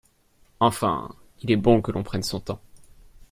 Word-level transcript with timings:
Enfin, 0.59 1.11
il 1.43 1.51
est 1.51 1.57
bon 1.57 1.79
que 1.83 1.91
l’on 1.91 2.01
prenne 2.01 2.23
son 2.23 2.39
temps. 2.39 2.61